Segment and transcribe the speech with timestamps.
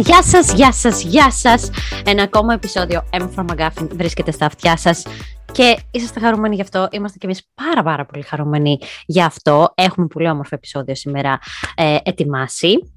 [0.00, 1.70] Γεια σας, γεια σας, γεια σας.
[2.04, 5.04] Ένα ακόμα επεισόδιο M from McGuffin βρίσκεται στα αυτιά σας
[5.52, 6.88] και είσαστε χαρούμενοι γι' αυτό.
[6.90, 9.72] Είμαστε κι εμείς πάρα πάρα πολύ χαρούμενοι γι' αυτό.
[9.74, 11.38] Έχουμε πολύ όμορφο επεισόδιο σήμερα
[11.74, 12.92] ε, ετοιμάσει.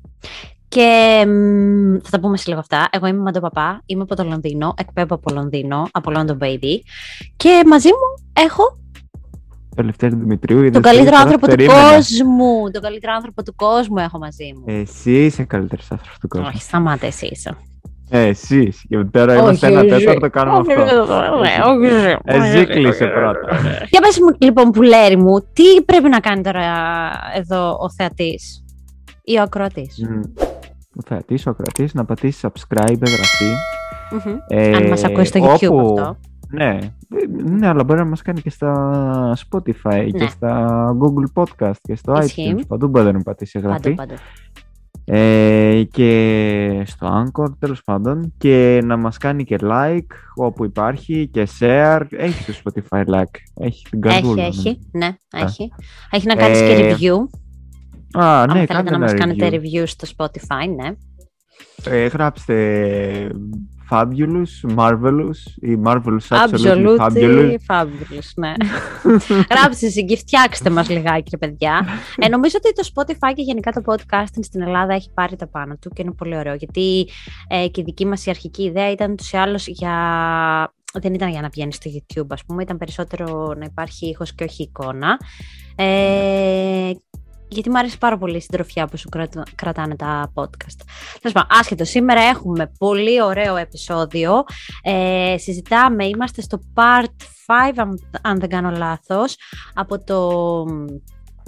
[0.67, 2.89] Και μ, θα τα πούμε σε λίγο αυτά.
[2.91, 6.79] Εγώ είμαι Μαντο Παπά, είμαι από το Λονδίνο, εκπέμπω από Λονδίνο, από London Baby.
[7.35, 8.80] Και μαζί μου έχω
[9.75, 10.57] Το Λευτέρη Δημητρίου.
[10.59, 11.95] είδες τον τι, καλύτερο τώρα άνθρωπο του περίμενα.
[11.95, 12.71] κόσμου.
[12.71, 14.63] Τον καλύτερο άνθρωπο του κόσμου έχω μαζί μου.
[14.67, 16.45] Εσύ είσαι καλύτερος άνθρωπος του κόσμου.
[16.47, 17.55] Όχι, σταμάτα εσύ είσαι.
[18.13, 18.73] Ε, εσύ.
[18.87, 20.29] Και τώρα είμαστε ένα Όχι, τέταρτο, εσύ.
[20.29, 21.15] κάνουμε Όχι, αυτό.
[21.39, 22.17] ναι, όχι, εσύ.
[22.25, 23.57] Εσύ κλείσε πρώτα.
[23.89, 26.63] Για πες μου λοιπόν πουλέρι μου, τι πρέπει να κάνει τώρα
[27.35, 28.63] εδώ ο θεατής
[29.23, 30.19] ή ο ακροατής; Μμ.
[30.97, 33.45] Ο θεατής, ο ακροατής, να πατήσει subscribe, εγγραφή.
[34.11, 34.35] Μμμ.
[34.47, 36.17] Ε, Αν μας ακούει στο YouTube όπου- αυτό.
[36.51, 36.77] Ναι,
[37.15, 40.03] ε, ναι, αλλά μπορεί να μας κάνει και στα Spotify Ναι.
[40.19, 42.55] και στα Google Podcast και στο Ισχύει.
[42.57, 42.67] iTunes.
[42.67, 43.81] Παντού μπορεί να πατήσει εγγραφή.
[43.93, 44.13] Παντού, παντού.
[45.05, 51.47] Ε, και στο Anchor τέλος πάντων και να μας κάνει και like όπου υπάρχει και
[51.59, 53.23] share έχει στο Spotify like
[53.59, 55.71] έχει την Έχει, καρδούλα έχει, ναι, έχει.
[56.11, 57.15] Έχει να κάνεις Ε, και review.
[58.23, 59.55] Α, Αν ναι, θέλετε κάντε να μας ένα κάνετε review.
[59.81, 60.91] review στο Spotify, ναι.
[61.93, 62.55] Ε, γράψτε
[63.91, 66.99] Fabulous, Marvelous ή Marvelous Absolutely, Fabulous.
[66.99, 68.53] Absolutely fabulous, ναι.
[69.51, 71.85] Γράψτε εσύ και φτιάξτε μας λιγάκι, ρε παιδιά.
[72.17, 75.77] Ε, νομίζω ότι το Spotify και γενικά το podcasting στην Ελλάδα έχει πάρει τα πάνω
[75.81, 76.53] του και είναι πολύ ωραίο.
[76.53, 77.07] Γιατί
[77.47, 79.93] ε, και η δική μας η αρχική ιδέα ήταν τους ή άλλως για...
[80.93, 84.43] Δεν ήταν για να βγαίνεις στο YouTube, ας πούμε, ήταν περισσότερο να υπάρχει ήχος και
[84.43, 85.19] όχι εικόνα.
[85.75, 86.91] Ε,
[87.51, 90.77] γιατί μου αρέσει πάρα πολύ η συντροφιά που σου κρατα- κρατάνε τα podcast.
[91.21, 94.43] Τέλος πάντων, άσχετο, σήμερα έχουμε πολύ ωραίο επεισόδιο.
[94.81, 99.37] Ε, συζητάμε, είμαστε στο part 5, αν, αν δεν κάνω λάθος,
[99.73, 100.65] από, το,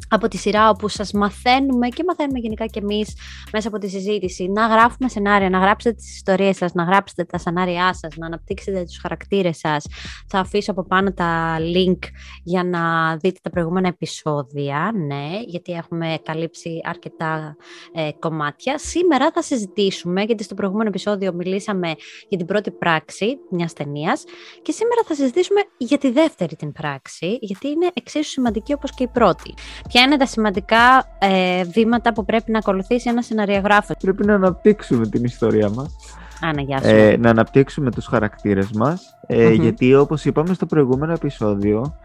[0.09, 3.15] από τη σειρά όπου σας μαθαίνουμε και μαθαίνουμε γενικά και εμείς
[3.51, 7.37] μέσα από τη συζήτηση να γράφουμε σενάρια, να γράψετε τις ιστορίες σας, να γράψετε τα
[7.37, 9.86] σενάριά σας, να αναπτύξετε τους χαρακτήρες σας.
[10.27, 11.99] Θα αφήσω από πάνω τα link
[12.43, 17.55] για να δείτε τα προηγούμενα επεισόδια, ναι, γιατί έχουμε καλύψει αρκετά
[17.93, 18.77] ε, κομμάτια.
[18.77, 21.95] Σήμερα θα συζητήσουμε, γιατί στο προηγούμενο επεισόδιο μιλήσαμε
[22.27, 24.23] για την πρώτη πράξη μιας ταινίας.
[24.61, 29.03] Και σήμερα θα συζητήσουμε για τη δεύτερη την πράξη, γιατί είναι εξίσου σημαντική όπως και
[29.03, 29.53] η πρώτη.
[29.93, 35.08] Ποια είναι τα σημαντικά ε, βήματα που πρέπει να ακολουθήσει ένας σεναριογράφος; Πρέπει να αναπτύξουμε
[35.08, 35.95] την ιστορία μας.
[36.42, 36.87] Άνα, γεια σου.
[36.89, 39.54] ε, να αναπτύξουμε τους χαρακτήρες μας ε, Μμμ.
[39.61, 41.98] γιατί όπως είπαμε στο προηγούμενο επεισόδιο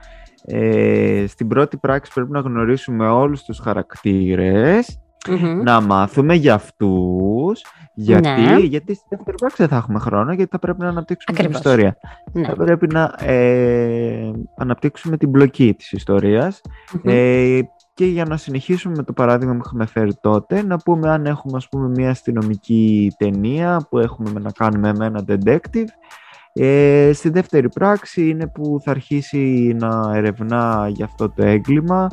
[0.47, 5.63] ε, στην πρώτη πράξη πρέπει να γνωρίσουμε όλους τους χαρακτήρες Μμμ.
[5.63, 8.57] να μάθουμε για αυτούς γιατί, Ναι.
[8.59, 11.61] γιατί στη δεύτερη πράξη δεν θα έχουμε χρόνο γιατί θα πρέπει να αναπτύξουμε Ακριβώς.
[11.61, 11.97] την ιστορία
[12.33, 12.45] Ναι.
[12.47, 16.61] θα πρέπει να ε, αναπτύξουμε την μπλοκή της ιστορίας
[16.93, 17.01] Μμμ.
[17.13, 17.61] ε,
[17.99, 21.57] και για να συνεχίσουμε με το παράδειγμα που είχαμε φέρει τότε, να πούμε αν έχουμε
[21.57, 25.89] ας πούμε μια αστυνομική ταινία που έχουμε με να κάνουμε με ένα detective.
[26.53, 32.09] Ε, στη δεύτερη πράξη είναι που θα αρχίσει να ερευνά για αυτό το έγκλημα,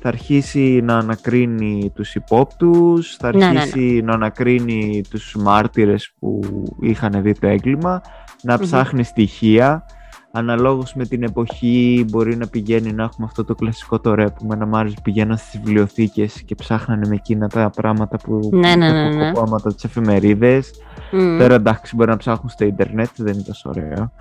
[0.00, 3.60] θα αρχίσει να ανακρίνει τους υπόπτους, θα Ναι, ναι, ναι.
[3.60, 6.40] αρχίσει να ανακρίνει τους μάρτυρες που
[6.80, 8.00] είχαν δει το έγκλημα,
[8.42, 8.60] να Μμμ.
[8.60, 9.84] ψάχνει στοιχεία,
[10.30, 14.46] αναλόγως με την εποχή μπορεί να πηγαίνει να έχουμε αυτό το κλασικό το ρεπ που
[14.46, 18.92] με ένα Μάρις πηγαίναν στις βιβλιοθήκες και ψάχνανε με εκείνα τα πράγματα που Ναι, ναι,
[18.92, 19.28] ναι, ναι.
[19.28, 20.70] από κόμματα τις εφημερίδες.
[21.12, 21.38] Μμ.
[21.38, 24.12] Τώρα εντάξει μπορεί να ψάχνουν στο ίντερνετ, δεν είναι τόσο ωραίο.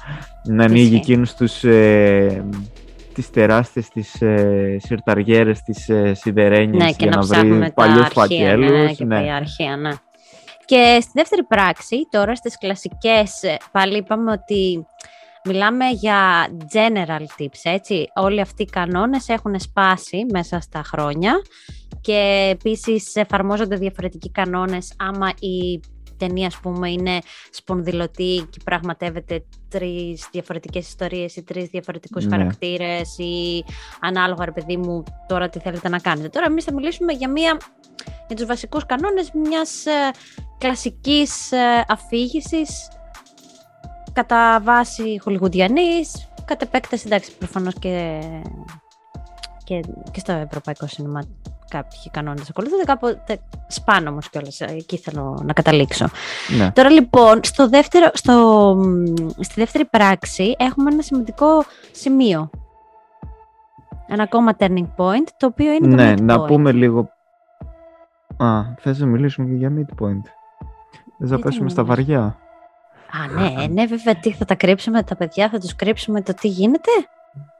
[0.44, 0.96] Να ανοίγει Ισχύει.
[0.96, 2.46] εκείνους τους, ε,
[3.14, 7.68] τις τεράστιες τις ε, σιρταριέρες της ε, σιδερένιας Ναι, και για να, να, ψάχνουμε βρει
[7.68, 8.58] τα παλιούς αρχεία.
[8.58, 8.98] Ναι, φακέλους.
[8.98, 9.26] και ναι.
[9.26, 9.92] τα αρχεία, ναι.
[10.66, 14.88] Και στη δεύτερη πράξη, τώρα στις κλασικές, ε, πάλι είπαμε ότι
[15.48, 18.06] μιλάμε για general tips, έτσι.
[18.16, 21.42] Όλοι αυτοί οι κανόνες έχουν σπάσει μέσα στα χρόνια
[22.02, 25.80] και επίσης εφαρμόζονται διαφορετικοί κανόνες άμα η
[26.18, 27.20] ταινία, ας πούμε, είναι
[27.50, 32.38] σπονδυλωτή και πραγματεύεται τρεις διαφορετικές ιστορίες ή τρεις διαφορετικούς Ναι.
[32.38, 33.64] χαρακτήρες ή
[34.02, 36.30] ανάλογα, ρε παιδί μου, τώρα τι θέλετε να κάνετε.
[36.30, 37.58] Τώρα εμείς θα μιλήσουμε για, μια,
[38.28, 40.12] για τους βασικούς κανόνες μιας ε,
[40.58, 42.88] κλασικής ε, αφήγησης
[44.18, 48.22] κατά βάση χολιγουδιανής, κατ' επέκταση, εντάξει, προφανώς και,
[49.64, 49.80] και,
[50.12, 51.22] και στο ευρωπαϊκό σινεμά
[51.70, 56.08] κάποιοι κανόνες ακολουθούνται, κάποτε σπάνω όμως κιόλας, ε, εκεί θέλω να καταλήξω.
[56.58, 56.72] Ναι.
[56.72, 58.76] Τώρα λοιπόν, στο δεύτερο, στο,
[59.40, 62.50] στη δεύτερη πράξη έχουμε ένα σημαντικό σημείο.
[64.08, 66.22] Ένα ακόμα turning point, το οποίο είναι το Ναι, midpoint.
[66.22, 67.10] να πούμε λίγο.
[68.38, 70.22] Α, θες να μιλήσουμε και για midpoint.
[71.20, 72.38] Θες να Γιατί πέσουμε να στα μιλήσουμε; βαριά.
[73.12, 76.48] Α, ναι, ναι, βέβαια, τι θα τα κρύψουμε τα παιδιά, θα τους κρύψουμε το τι
[76.48, 76.92] γίνεται.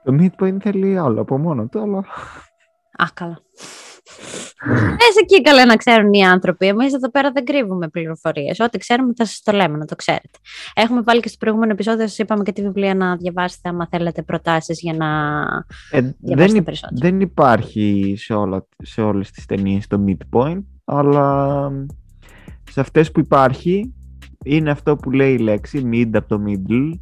[0.04, 2.04] Το midpoint θέλει άλλο από μόνο του, αλλά
[2.98, 3.42] Α, καλά.
[4.96, 6.66] Πες εκεί καλά να ξέρουν οι άνθρωποι.
[6.66, 8.60] Εμείς εδώ πέρα δεν κρύβουμε πληροφορίες.
[8.60, 10.38] Ό,τι ξέρουμε θα σας το λέμε, να το ξέρετε.
[10.74, 14.22] Έχουμε πάλι και στο προηγούμενο επεισόδιο, σας είπαμε και τη βιβλία να διαβάσετε, άμα θέλετε
[14.22, 15.08] προτάσεις για να
[15.90, 21.70] ε, δεν, δεν υπάρχει σε, όλα, σε όλες τις ταινίες το midpoint, αλλά
[22.70, 23.94] σε αυτές που υπάρχει
[24.44, 26.92] είναι αυτό που λέει η λέξη mid από το middle,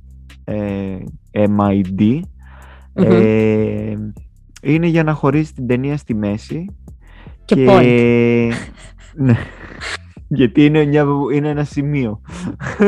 [0.44, 0.96] ε,
[1.32, 2.20] MID.
[2.92, 3.94] Ε,
[4.62, 6.66] είναι για να χωρίσεις την ταινία στη μέση
[7.44, 8.52] και, και...
[9.26, 9.36] ναι.
[10.28, 12.20] Γιατί είναι, μια, είναι ένα σημείο.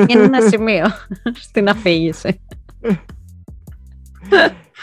[0.08, 0.86] Είναι ένα σημείο
[1.34, 2.40] στην αφήγηση.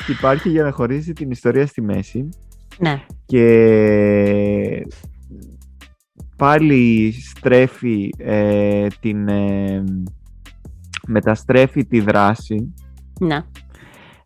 [0.07, 2.29] Υπάρχει για να χωρίσει την ιστορία στη μέση.
[2.77, 3.01] Ναι.
[3.25, 3.43] Και
[6.35, 9.27] πάλι στρέφει ε, την...
[9.27, 9.83] Ε,
[11.07, 12.73] μεταστρέφει τη δράση.
[13.19, 13.43] Ναι.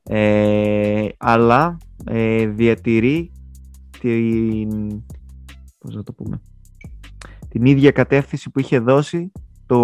[0.04, 3.32] Ε, αλλά ε, διατηρεί
[4.00, 4.70] την,
[5.80, 6.42] πώς να το πούμε,
[7.50, 9.32] την ίδια κατεύθυνση που είχε δώσει
[9.66, 9.78] το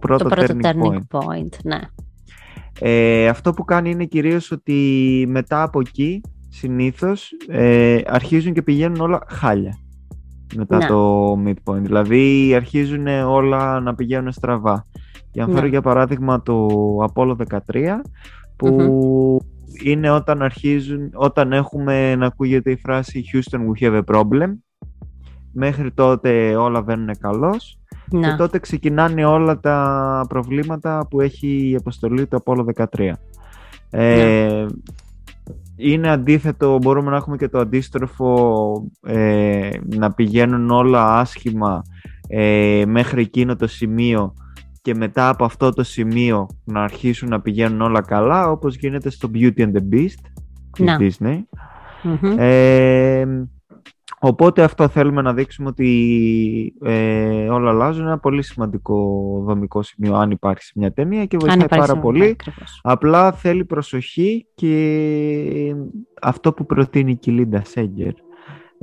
[0.00, 1.56] πρώτο, το πρώτο turning, point.
[1.64, 1.80] ναι.
[2.80, 9.00] Ε, αυτό που κάνει είναι κυρίως ότι μετά από εκεί συνήθως ε, αρχίζουν και πηγαίνουν
[9.00, 9.78] όλα χάλια
[10.56, 10.86] μετά ναι.
[10.86, 11.82] το midpoint.
[11.82, 14.86] Δηλαδή αρχίζουν όλα να πηγαίνουν στραβά.
[15.32, 15.68] Για να φέρω ναι.
[15.68, 16.68] για παράδειγμα το
[17.12, 17.58] Apollo 13
[18.56, 19.42] που
[19.84, 24.52] είναι όταν αρχίζουν, όταν έχουμε να ακούγεται η φράση Houston we have a problem.
[25.52, 27.78] Μέχρι τότε όλα βαίνουν καλώς.
[28.08, 33.12] Και τότε ξεκινάνε όλα τα προβλήματα που έχει η αποστολή του Apollo 13.
[33.90, 34.66] Ε,
[35.76, 38.72] είναι αντίθετο, μπορούμε να έχουμε και το αντίστροφο
[39.02, 41.82] ε, να πηγαίνουν όλα άσχημα
[42.28, 44.34] ε, μέχρι εκείνο το σημείο
[44.82, 49.30] και μετά από αυτό το σημείο να αρχίσουν να πηγαίνουν όλα καλά όπως γίνεται στο
[49.34, 50.20] Beauty and the Beast
[50.72, 51.38] της Disney.
[52.36, 53.26] Ε,
[54.20, 58.06] οπότε αυτό θέλουμε να δείξουμε ότι ε, όλα αλλάζουν.
[58.06, 58.96] Ένα πολύ σημαντικό
[59.46, 62.36] δομικό σημείο αν υπάρχει σε μια ταινία και βοηθάει πάρα πολύ.
[62.82, 65.74] Απλά θέλει προσοχή και
[66.22, 68.12] αυτό που προτείνει η Κιλίντα Σέγκερ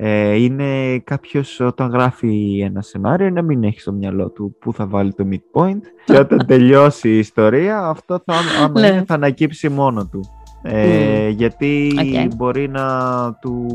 [0.01, 4.88] ε, είναι κάποιος όταν γράφει ένα σενάριο να μην έχει στο μυαλό του πού θα
[4.88, 9.04] βάλει το midpoint και όταν τελειώσει η ιστορία αυτό θα, άμα ναι.
[9.07, 10.24] θα ανακύψει μόνο του.
[10.62, 11.92] Ε, Γιατί
[12.36, 12.88] μπορεί να
[13.34, 13.68] του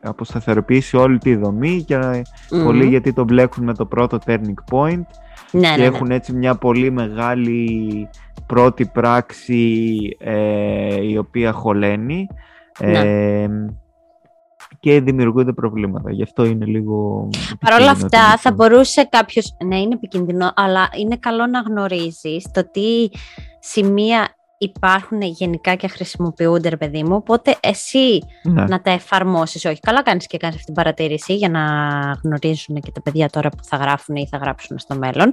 [0.00, 5.04] αποσταθεροποιήσει όλη τη δομή και mm πολύ γιατί το μπλέκουν με το πρώτο turning point
[5.52, 8.08] ναι, και ναι, έχουν έτσι μια πολύ μεγάλη
[8.46, 12.26] πρώτη πράξη ε, η οποία χωλαίνει.
[12.78, 13.48] Ε,
[14.80, 16.12] και δημιουργούνται προβλήματα.
[16.12, 17.28] Γι' αυτό είναι λίγο.
[17.60, 19.42] Παρ' όλα αυτά, θα μπορούσε κάποιο.
[19.64, 23.08] Ναι, είναι επικίνδυνο, αλλά είναι καλό να γνωρίζεις το τι
[23.58, 27.14] σημεία υπάρχουν γενικά και χρησιμοποιούνται, ρε παιδί μου.
[27.14, 28.64] Οπότε εσύ ναι.
[28.64, 29.64] να τα εφαρμόσεις.
[29.64, 31.60] Όχι, καλά κάνεις και κάνεις αυτή την παρατήρηση για να
[32.22, 35.32] γνωρίζουν και τα παιδιά τώρα που θα γράφουν ή θα γράψουν στο μέλλον.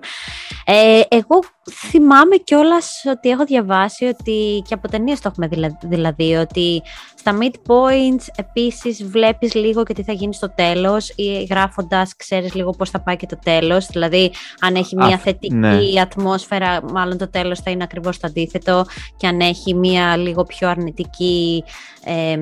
[0.66, 1.40] Ε, εγώ
[1.72, 6.82] θυμάμαι κιόλας ότι έχω διαβάσει ότι και από ταινίες το έχουμε δηλαδή, ότι
[7.16, 12.72] στα midpoints επίσης βλέπεις λίγο και τι θα γίνει στο τέλος ή γράφοντας ξέρεις λίγο
[12.72, 13.86] πώς θα πάει και το τέλος.
[13.86, 16.02] Δηλαδή αν έχει μια θετική ναι.
[16.02, 18.86] ατμόσφαιρα μάλλον το τέλος θα είναι ακριβώς το αντίθετο
[19.18, 21.64] και αν έχει μια λίγο πιο αρνητική
[22.04, 22.40] ε,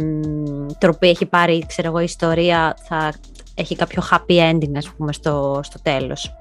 [0.78, 3.14] τροπή έχει πάρει ξέρω εγώ ιστορία θα
[3.56, 6.36] έχει κάποιο happy ending ας πούμε στο, στο τέλος.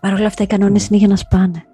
[0.00, 1.64] Παρ' όλα αυτά οι κανόνες είναι για να σπάνε.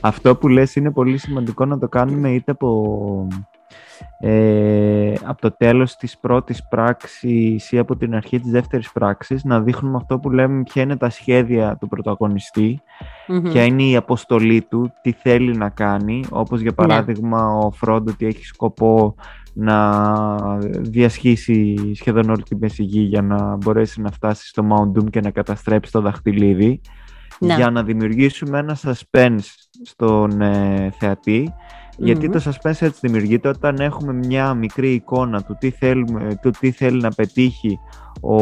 [0.00, 3.28] Αυτό που λες είναι πολύ σημαντικό να το κάνουμε είτε από,
[4.20, 9.60] ε, από το τέλος της πρώτης πράξης ή από την αρχή της δεύτερης πράξης να
[9.60, 12.80] δείχνουμε αυτό που λέμε ποια είναι τα σχέδια του πρωταγωνιστή,
[13.42, 16.86] ποια είναι η αποστολή του, τι θέλει να κάνει, όπως για ναι.
[16.86, 19.14] παράδειγμα ο Φρόντο ότι έχει σκοπό
[19.52, 25.20] να διασχίσει σχεδόν όλη την Μέση για να μπορέσει να φτάσει στο Mount Doom και
[25.20, 26.80] να καταστρέψει το δαχτυλίδι
[27.38, 27.54] ναι.
[27.54, 29.48] για να δημιουργήσουμε ένα suspense
[29.84, 31.54] στον ε, θεατη
[31.98, 36.70] γιατί το suspense έτσι δημιουργείται όταν έχουμε μια μικρή εικόνα του τι, θέλουμε, του τι
[36.70, 37.78] θέλει να πετύχει
[38.20, 38.36] ο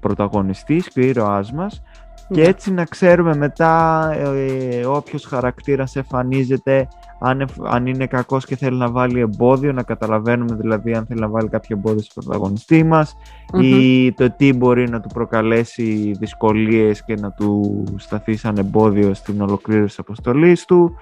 [0.00, 1.82] πρωταγωνιστής και ο ήρωάς μας
[2.28, 2.46] και ναι.
[2.46, 6.88] έτσι να ξέρουμε μετά ε, όποιος χαρακτήρας εμφανίζεται
[7.20, 11.28] αν, αν είναι κακός και θέλει να βάλει εμπόδιο, να καταλαβαίνουμε δηλαδή αν θέλει να
[11.28, 13.16] βάλει κάποιο εμπόδιο στο πρωταγωνιστή μας
[13.60, 19.40] ή το τι μπορεί να του προκαλέσει δυσκολίες και να του σταθεί σαν εμπόδιο στην
[19.40, 20.94] ολοκλήρωση της αποστολής του.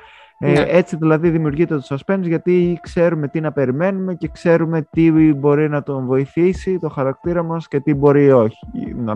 [0.44, 0.64] Ε, ναι.
[0.68, 5.82] έτσι δηλαδή δημιουργείται το suspense γιατί ξέρουμε τι να περιμένουμε και ξέρουμε τι μπορεί να
[5.82, 8.58] τον βοηθήσει το χαρακτήρα μας και τι μπορεί όχι.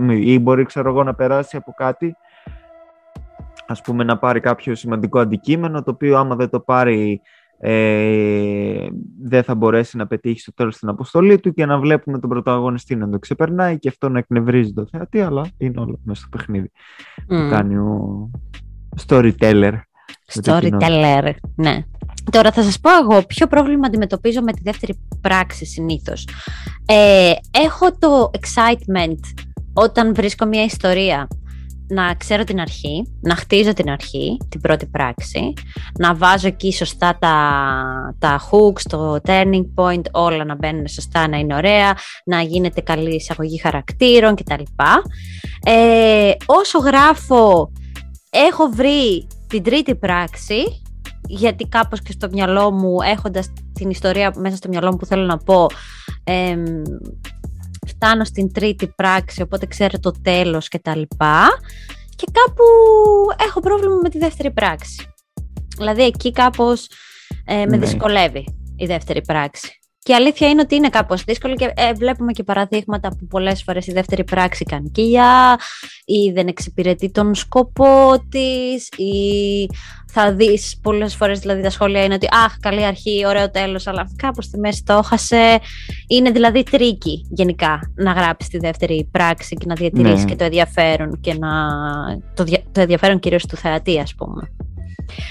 [0.08, 2.16] Ή μπορεί ξέρω εγώ να περάσει από κάτι
[3.66, 7.20] ας πούμε να πάρει κάποιο σημαντικό αντικείμενο το οποίο άμα δεν το πάρει
[7.58, 8.86] ε,
[9.22, 12.96] δεν θα μπορέσει να πετύχει στο τέλος την αποστολή του και να βλέπουμε τον πρωταγωνιστή
[12.96, 16.70] να το ξεπερνάει και αυτό να εκνευρίζει το θεατή, αλλά είναι όλο μέσα στο παιχνίδι
[17.26, 18.30] που κάνει ο
[19.06, 19.72] storyteller.
[20.32, 21.84] Storyteller, ναι.
[22.30, 26.28] Τώρα θα σας πω εγώ ποιο πρόβλημα αντιμετωπίζω με τη δεύτερη πράξη συνήθως.
[26.86, 29.20] Ε, έχω το excitement
[29.72, 31.28] όταν βρίσκω μια ιστορία
[31.88, 35.52] να ξέρω την αρχή, να χτίζω την αρχή, την πρώτη πράξη,
[35.98, 37.36] να βάζω εκεί σωστά τα,
[38.18, 43.14] τα hooks, το turning point, όλα να μπαίνουν σωστά, να είναι ωραία, να γίνεται καλή
[43.14, 44.62] εισαγωγή χαρακτήρων κτλ.
[45.64, 47.72] Ε, όσο γράφω,
[48.30, 50.82] έχω βρει την τρίτη πράξη,
[51.26, 55.24] γιατί κάπως και στο μυαλό μου, έχοντας την ιστορία μέσα στο μυαλό μου που θέλω
[55.24, 55.66] να πω,
[56.24, 56.56] ε,
[57.86, 61.46] φτάνω στην τρίτη πράξη, οπότε ξέρω το τέλος και τα λοιπά.
[62.16, 62.64] Και κάπου
[63.48, 65.06] έχω πρόβλημα με τη δεύτερη πράξη.
[65.76, 66.88] Δηλαδή εκεί κάπως
[67.44, 67.76] ε, με ναι.
[67.76, 68.44] δυσκολεύει
[68.76, 69.80] η δεύτερη πράξη.
[70.06, 73.62] Και η αλήθεια είναι ότι είναι κάπως δύσκολο και ε, βλέπουμε και παραδείγματα που πολλές
[73.62, 75.58] φορές η δεύτερη πράξη κάνει κοιλιά
[76.04, 79.14] ή δεν εξυπηρετεί τον σκοπό της ή
[80.06, 84.10] θα δεις πολλές φορές δηλαδή τα σχόλια είναι ότι αχ καλή αρχή, ωραίο τέλος αλλά
[84.16, 85.58] κάπως στη μέση το έχασε.
[86.08, 90.30] Είναι δηλαδή tricky γενικά να γράψεις τη δεύτερη πράξη και να διατηρήσεις ναι.
[90.30, 91.48] και το ενδιαφέρον και να...
[92.34, 94.50] το, το ενδιαφέρον κυρίως του θεατή ας πούμε.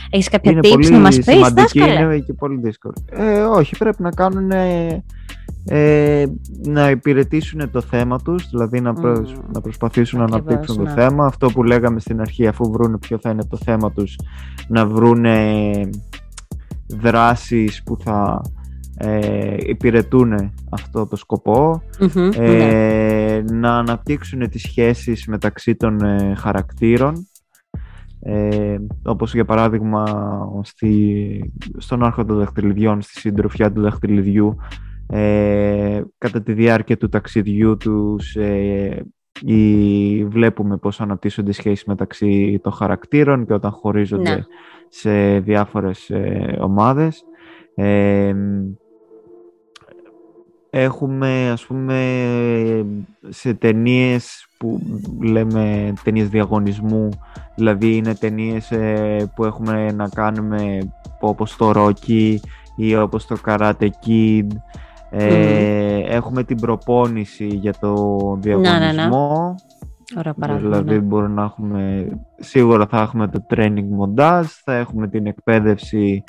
[0.09, 2.93] Έχεις κάποια είναι tips να μας πεις, σημαντική, Είναι και πολύ δύσκολο.
[3.11, 4.51] Ε, όχι, πρέπει να κάνουν
[5.67, 6.25] ε,
[6.63, 8.93] να υπηρετήσουν το θέμα τους, δηλαδή να,
[9.53, 10.91] να προσπαθήσουν να αναπτύξουν το ναι.
[10.91, 11.25] θέμα.
[11.25, 14.15] Αυτό που λέγαμε στην αρχή, αφού βρουν ποιο θα είναι το θέμα τους,
[14.67, 15.25] να βρουν
[16.87, 18.41] δράσεις που θα
[18.97, 23.41] ε, υπηρετούν αυτό το σκοπο ε, ναι.
[23.51, 27.27] να αναπτύξουν τις σχέσεις μεταξύ των ε, χαρακτήρων
[28.27, 30.03] ε, όπως για παράδειγμα
[30.63, 34.57] στη, στον άρχο των δαχτυλιδιών, στη συντροφιά του δαχτυλιδιού
[35.07, 39.05] ε, κατά τη διάρκεια του ταξιδιού τους ε,
[39.41, 44.43] ή βλέπουμε πώς αναπτύσσονται σχέσεις μεταξύ των χαρακτήρων και όταν χωρίζονται ναι.
[44.89, 47.23] σε διάφορες ε, ομάδες.
[47.75, 48.35] Ε,
[50.69, 51.97] έχουμε ας πούμε
[53.29, 54.79] σε ταινίες που
[55.21, 57.09] λέμε ταινίες διαγωνισμού
[57.55, 60.77] δηλαδή είναι ταινίες ε, που έχουμε να κάνουμε
[61.19, 62.35] όπως το Rocky
[62.75, 64.47] ή όπως το Karate Kid
[65.09, 68.05] ε, έχουμε την προπόνηση για το
[68.39, 69.55] διαγωνισμό
[70.15, 70.99] ναι, ναι, δηλαδή ναι.
[70.99, 76.23] μπορεί να έχουμε σίγουρα θα έχουμε το training montage θα έχουμε την εκπαίδευση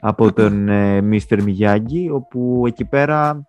[0.00, 1.38] από τον ε, Mr.
[1.38, 3.42] Miyagi όπου εκεί πέρα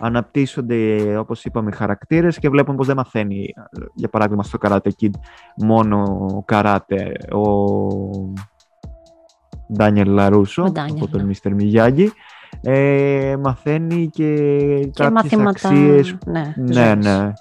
[0.00, 3.52] αναπτύσσονται όπως είπαμε χαρακτήρες και βλέπουμε πως δεν μαθαίνει
[3.94, 5.10] για παράδειγμα στο Karate Kid
[5.56, 7.42] μόνο καράτε ο
[9.72, 11.50] Ντάνιελ Λαρούσο από τον Mr.
[11.60, 12.06] Miyagi
[12.60, 14.34] ε, μαθαίνει και,
[14.90, 17.32] και κάποιες μαθήματα, αξίες ναι, ναι, ναι.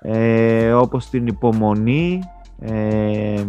[0.00, 2.20] Ε, όπως την υπομονή
[2.60, 3.44] ε,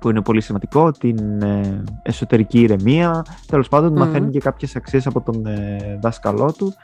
[0.00, 3.24] που είναι πολύ σημαντικό, την ε, εσωτερική ηρεμία.
[3.46, 6.74] Τέλος πάντων, μαθαίνει και κάποιες αξίες από τον ε, δάσκαλό του.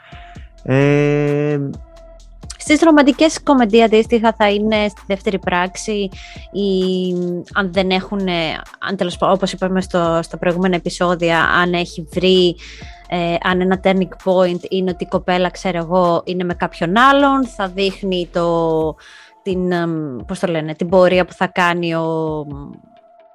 [0.63, 1.59] Ε,
[2.57, 6.09] Στις ρομαντικές κομμεντία αντίστοιχα θα είναι στη δεύτερη πράξη
[6.51, 7.13] ή
[7.53, 8.19] αν δεν έχουν,
[8.79, 12.55] αν τέλος, όπως είπαμε στο, στα προηγούμενα επεισόδια, αν έχει βρει
[13.09, 17.47] ε, αν ένα turning point είναι ότι η κοπέλα, ξέρω εγώ, είναι με κάποιον άλλον,
[17.47, 18.95] θα δείχνει το,
[19.41, 19.73] την,
[20.27, 22.45] πώς το λένε, την πορεία που θα κάνει ο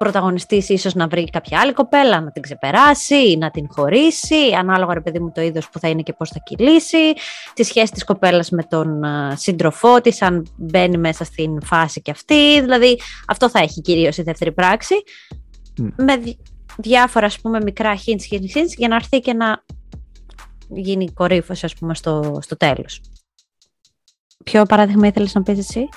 [0.03, 4.95] πρωταγωνιστής ίσως να βρει κάποια άλλη κοπέλα, να την ξεπεράσει ή να την χωρίσει, ανάλογα
[4.95, 7.13] ρε παιδί μου το είδος που θα είναι και πώς θα κυλήσει,
[7.55, 12.11] τη σχέση της κοπέλας με τον uh, σύντροφό της, αν μπαίνει μέσα στην φάση και
[12.11, 14.95] αυτή, δηλαδή αυτό θα έχει κυρίως η δεύτερη πράξη.
[15.97, 16.23] Με
[16.77, 19.65] διάφορα ας πούμε μικρά hints, hints, hints για να έρθει και να
[20.69, 23.01] γίνει κορύφωση ας πούμε στο, στο τέλος.
[24.45, 25.89] Ποιο παράδειγμα ήθελες να πεις εσύ;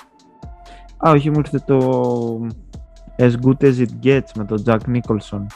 [0.96, 1.78] Α, όχι, μου ήρθε το
[3.18, 5.46] As Good As It Gets με τον Jack Nicholson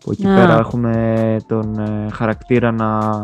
[0.00, 3.20] που εκεί πέρα έχουμε τον ε, χαρακτήρα να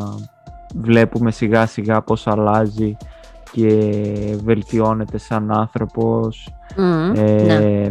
[0.75, 2.97] βλέπουμε σιγά σιγά πώς αλλάζει
[3.52, 6.54] και βελτιώνεται σαν άνθρωπος.
[7.14, 7.88] Ε, ναι.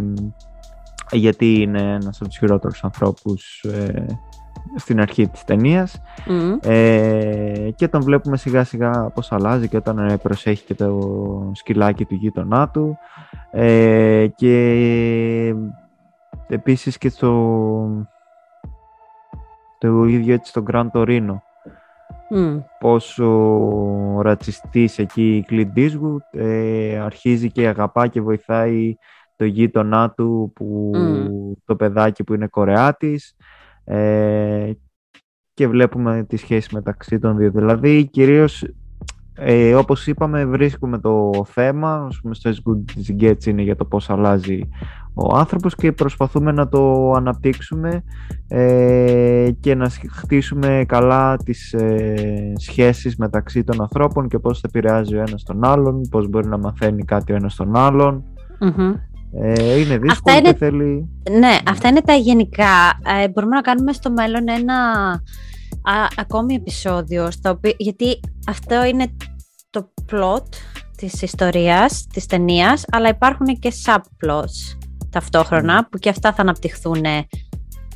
[1.12, 4.06] γιατί είναι ένας από τους χειρότερους ανθρώπους ε,
[4.76, 6.02] στην αρχή της ταινίας.
[6.62, 12.06] Ε, και τον βλέπουμε σιγά σιγά πώς αλλάζει και όταν ε, προσέχει και το σκυλάκι
[12.06, 12.98] του γείτονά του
[13.52, 15.56] ε, και
[16.48, 18.08] επίσης και στο
[19.78, 21.36] το ίδιο έτσι στο Grand Torino
[22.36, 22.64] mm.
[22.80, 23.30] πόσο
[24.22, 28.96] ρατσιστής εκεί η Clint Eastwood ε, αρχίζει και αγαπά και βοηθάει
[29.36, 30.92] το γείτονά του, που,
[31.66, 33.36] το παιδάκι που είναι Κορεάτης.
[33.84, 34.72] Ε,
[35.54, 37.52] και βλέπουμε τη σχέση μεταξύ των δύο.
[37.52, 38.68] Δηλαδή, κυρίως,
[39.36, 43.76] ε, όπως είπαμε, βρίσκουμε το θέμα, ας πούμε, στο As Good As Gets είναι για
[43.76, 44.60] το πώς αλλάζει
[45.14, 48.04] ο άνθρωπος και προσπαθούμε να το αναπτύξουμε
[48.48, 55.16] ε, και να χτίσουμε καλά τις ε, σχέσεις μεταξύ των ανθρώπων και πώς θα επηρεάζει
[55.16, 58.24] ο ένας τον άλλον, πώς μπορεί να μαθαίνει κάτι ο ένας τον αλλον
[59.42, 60.52] ε, είναι δύσκολο αυτά είναι...
[60.52, 61.10] και θέλει...
[61.32, 63.00] Ναι, αυτά είναι τα γενικά.
[63.22, 65.10] Ε, μπορούμε να κάνουμε στο μέλλον ένα
[65.82, 69.06] α, ακόμη επεισόδιο, στο οποίο, γιατί αυτό είναι
[69.70, 70.48] το plot
[70.98, 74.78] της ιστορίας, της ταινίας, αλλά υπάρχουν και subplots
[75.10, 77.02] ταυτόχρονα, που και αυτά θα αναπτυχθούν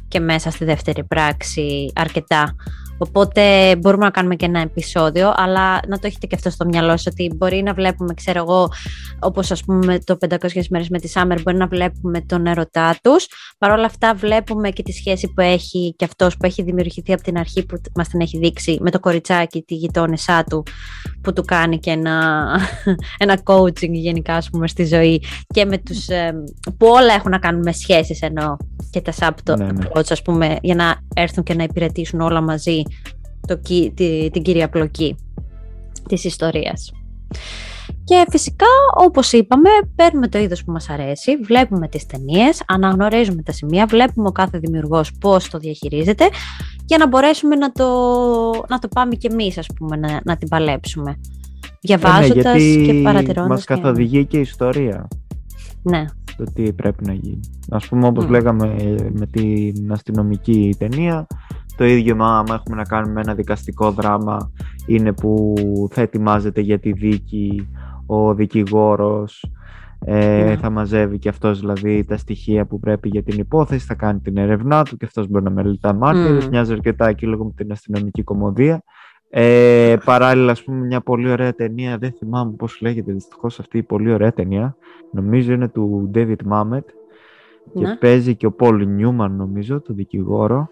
[0.08, 2.56] και μέσα στη δεύτερη πράξη αρκετά.
[2.98, 6.92] Οπότε μπορούμε να κάνουμε και ένα επεισόδιο, αλλά να το έχετε και αυτό στο μυαλό
[6.92, 8.70] σας ότι μπορεί να βλέπουμε, ξέρω εγώ,
[9.20, 13.27] όπως ας πούμε το 500 μέρες με τη Σάμερ, μπορεί να βλέπουμε τον ερωτά τους.
[13.58, 17.24] Παρ' όλα αυτά, βλέπουμε και τη σχέση που έχει και αυτός που έχει δημιουργηθεί από
[17.24, 20.63] την αρχή που μας την έχει δείξει με το κοριτσάκι, τη γειτόνισά του,
[21.22, 22.46] που του κάνει και ένα,
[23.24, 25.22] ένα coaching γενικά, ας πούμε, στη ζωή.
[25.48, 26.06] Και με τους.
[26.77, 28.58] που όλα έχουν να κάνουν με σχέσεις ενώ
[28.89, 29.88] και τα subplots, ναι, ναι.
[30.10, 32.82] ας πούμε, για να έρθουν και να υπηρετήσουν όλα μαζί
[33.48, 33.60] το,
[33.94, 35.15] τη, την κυρία πλοκή
[36.08, 36.91] της ιστορίας.
[38.03, 38.65] Και φυσικά,
[38.98, 44.27] όπως είπαμε, παίρνουμε το είδος που μας αρέσει, βλέπουμε τις ταινίες, αναγνωρίζουμε τα σημεία, βλέπουμε
[44.27, 46.29] ο κάθε δημιουργός πώς το διαχειρίζεται
[46.86, 47.88] για να μπορέσουμε να το,
[48.70, 51.20] να το πάμε και εμείς, ας πούμε, να, να την παλέψουμε.
[51.82, 53.50] Διαβάζοντας ε, ναι, και παρατηρώντας.
[53.50, 55.08] Μας καθοδηγεί και η ιστορία.
[55.82, 56.06] Ναι.
[56.38, 57.39] Το τι πρέπει να γίνει.
[57.70, 58.75] Ας πούμε, όπως λέγαμε
[59.13, 61.27] με την αστυνομική ταινία,
[61.77, 64.51] το ίδιο άμα έχουμε να κάνουμε ένα δικαστικό δράμα
[64.86, 65.53] είναι που
[65.91, 67.67] θα ετοιμάζεται για τη δίκη
[68.05, 69.46] ο δικηγόρος
[70.05, 70.55] ε, ναι.
[70.55, 74.38] θα μαζεύει και αυτός δηλαδή τα στοιχεία που πρέπει για την υπόθεση, θα κάνει την
[74.38, 76.50] ερευνά του και αυτός μπορεί να μελετά μάρτυρες, mm.
[76.50, 78.84] μοιάζει αρκετά εκεί λίγο με την αστυνομική κομμωδία.
[79.29, 83.83] Ε, παράλληλα, ας πούμε, μια πολύ ωραία ταινία, δεν θυμάμαι πώς λέγεται δυστυχώς αυτή η
[83.83, 84.75] πολύ ωραία ταινία,
[85.11, 86.85] νομίζω είναι του David Mamet
[87.74, 87.96] και ναι.
[87.96, 90.70] παίζει και ο Paul Newman νομίζω, το δικηγόρο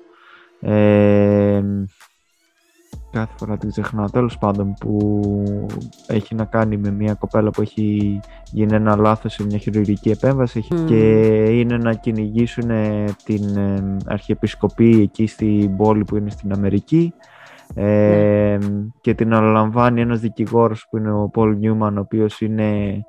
[3.11, 4.09] κάθε φορά την ξεχνάω.
[4.09, 5.21] Τέλος πάντων, που
[6.07, 8.19] έχει να κάνει με μια κοπέλα που έχει
[8.51, 10.99] γίνει ένα λάθος σε μια χειρουργική επέμβαση και
[11.43, 12.69] είναι να κυνηγήσουν
[13.23, 13.43] την
[14.05, 17.13] αρχιεπισκοπή εκεί στην πόλη που είναι στην Αμερική.
[17.75, 18.57] Ε,
[19.01, 23.01] και την αναλαμβάνει ένας δικηγόρος που είναι ο Πολ Νιούμαν ο οποίος είναι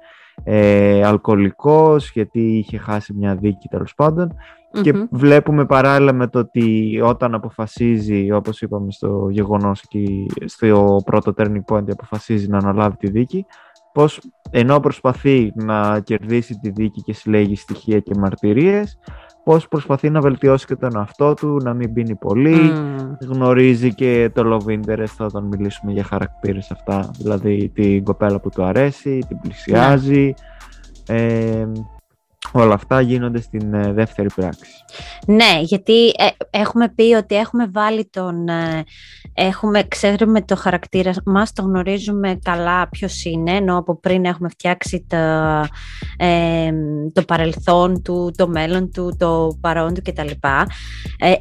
[0.45, 4.37] ε, αλκοολικός γιατί είχε χάσει μια δίκη τέλος πάντων.
[4.83, 11.35] Και βλέπουμε παράλληλα με το ότι όταν αποφασίζει, όπως είπαμε στο γεγονός και στο πρώτο
[11.37, 13.47] turning point αποφασίζει να αναλάβει τη δίκη,
[13.93, 14.21] πως
[14.51, 18.99] ενώ προσπαθεί να κερδίσει τη δίκη και συλλέγει στοιχεία και μαρτυρίες,
[19.47, 22.73] πώς προσπαθεί να βελτιώσει και τον εαυτό του, να μην πίνει πολύ,
[23.21, 28.65] γνωρίζει και το love interest όταν μιλήσουμε για χαρακτήρες αυτά, δηλαδή την κοπέλα που του
[28.65, 30.35] αρέσει, την πλησιάζει,
[31.07, 31.67] ε,
[32.57, 34.71] όλα αυτά γίνονται στην ε, δεύτερη πράξη.
[35.27, 38.49] Ναι, γιατί ε, έχουμε πει ότι έχουμε βάλει τον...
[38.49, 38.85] Ε,
[39.35, 45.07] έχουμε, ξέρουμε το χαρακτήρα μας, το γνωρίζουμε καλά ποιος είναι, ενώ από πριν έχουμε φτιάξει
[45.09, 45.17] το,
[47.13, 50.31] το παρελθόν του, το μέλλον του, το παρόν του κτλ.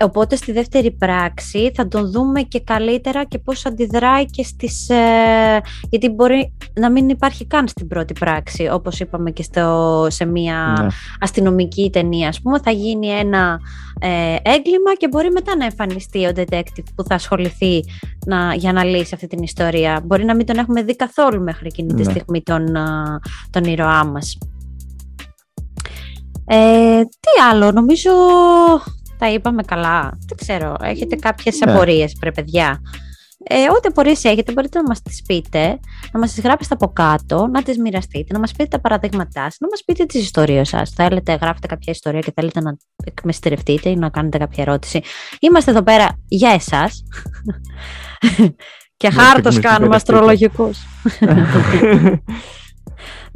[0.01, 4.89] οπότε στη δεύτερη πράξη θα τον δούμε και καλύτερα και πώς αντιδράει και στις...
[5.89, 10.73] γιατί μπορεί να μην υπάρχει καν στην πρώτη πράξη, όπως είπαμε και στο, σε μία
[10.81, 10.87] ναι
[11.19, 13.59] αστυνομική ταινία, ας πούμε, θα γίνει ένα
[13.99, 17.83] ε, έγκλημα και μπορεί μετά να εμφανιστεί ο detective που θα ασχοληθεί
[18.25, 20.01] να, για να λύσει αυτή την ιστορία.
[20.05, 22.11] Μπορεί να μην τον έχουμε δει καθόλου μέχρι εκείνη τη ναι.
[22.11, 22.65] στιγμή τον,
[23.49, 24.37] τον ήρωά μας.
[26.47, 28.11] Ε, τι άλλο, νομίζω
[29.17, 30.17] τα είπαμε καλά.
[30.27, 31.71] Δεν ξέρω, έχετε κάποιες ναι.
[31.71, 32.81] απορίες, πρέ παιδιά.
[33.47, 35.79] Ε, ό,τι απορίες έχετε μπορείτε να μας τις πείτε,
[36.11, 39.57] να μας τις γράψετε από κάτω, να τις μοιραστείτε, να μας πείτε τα παραδείγματά σας,
[39.59, 40.89] να μας πείτε τις ιστορίες σας.
[40.89, 45.01] Θέλετε, γράφετε κάποια ιστορία και θέλετε να εκμεστερευτείτε ή να κάνετε κάποια ερώτηση.
[45.39, 47.03] Είμαστε εδώ πέρα για εσάς.
[48.97, 50.77] και χάρτος κάνουμε αστρολογικούς.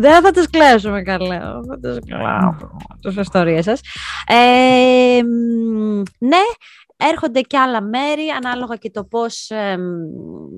[0.02, 1.40] Δεν θα τις κλέσουμε καλά.
[1.40, 2.56] Θα τις κλάω.
[3.02, 3.82] Τις ιστορίες σας.
[4.28, 5.20] Ε,
[6.20, 6.44] ναι,
[7.02, 9.52] Έρχονται και άλλα μέρη, ανάλογα και το πώς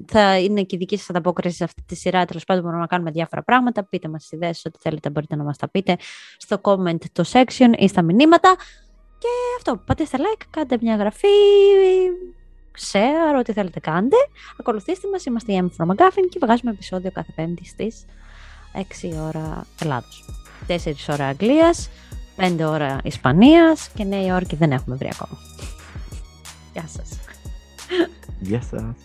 [0.08, 2.26] θα είναι και η δική σας ανταπόκριση σε αυτή τη σειρά.
[2.26, 3.84] Τέλος πάντων, μπορούμε να κάνουμε διάφορα πράγματα.
[3.84, 5.98] Πείτε μας ιδέες, ό,τι θέλετε μπορείτε να μας τα πείτε
[6.38, 8.56] στο comment το section ή στα μηνύματα.
[9.18, 9.28] Και
[9.58, 11.28] αυτό, πατήστε like, κάντε μια γραφή,
[12.92, 14.16] share, ό,τι θέλετε κάντε.
[14.60, 18.06] Ακολουθήστε μας, είμαστε η M from McGuffin και βγάζουμε επεισόδιο κάθε πέμπτη στις
[18.74, 20.26] 6 ώρα Ελλάδος.
[20.68, 21.90] 4 ώρα Αγγλίας,
[22.36, 25.38] 5 ώρα Ισπανίας και Νέα Υόρκη δεν έχουμε βρει ακόμα.
[26.74, 27.20] Γεια σας.
[28.40, 28.96] Γεια σας.